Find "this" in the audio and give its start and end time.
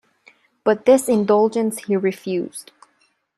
0.87-1.07